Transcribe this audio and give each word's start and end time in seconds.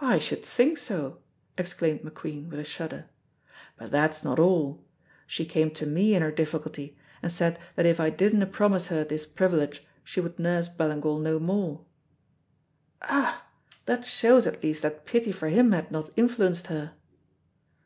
"I 0.00 0.18
should 0.18 0.42
think 0.42 0.78
so," 0.78 1.18
exclaimed 1.58 2.00
McQueen, 2.00 2.48
with 2.48 2.58
a 2.58 2.64
shudder. 2.64 3.10
"But 3.76 3.90
that's 3.90 4.24
not 4.24 4.38
all. 4.38 4.82
She 5.26 5.44
came 5.44 5.70
to 5.72 5.84
me 5.84 6.14
in 6.14 6.22
her 6.22 6.32
difficulty, 6.32 6.96
and 7.22 7.30
said 7.30 7.58
that 7.76 7.84
if 7.84 8.00
I 8.00 8.08
didna 8.08 8.46
promise 8.46 8.86
her 8.86 9.04
this 9.04 9.26
privilege 9.26 9.86
she 10.04 10.22
would 10.22 10.38
nurse 10.38 10.70
Ballingall 10.70 11.18
no 11.18 11.38
more." 11.38 11.84
"Ugh! 13.02 13.42
That 13.84 14.06
shows 14.06 14.46
at 14.46 14.62
least 14.62 14.80
that 14.80 15.04
pity 15.04 15.32
for 15.32 15.48
him 15.48 15.72
had 15.72 15.90
not 15.90 16.12
influenced 16.16 16.68
her." 16.68 16.94